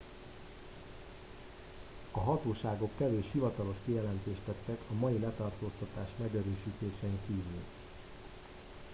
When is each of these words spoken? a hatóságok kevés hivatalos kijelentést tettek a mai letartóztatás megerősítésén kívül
a 2.11 2.19
hatóságok 2.19 2.89
kevés 2.97 3.25
hivatalos 3.31 3.75
kijelentést 3.85 4.39
tettek 4.45 4.77
a 4.91 4.93
mai 4.93 5.19
letartóztatás 5.19 6.09
megerősítésén 6.17 7.19
kívül 7.27 7.61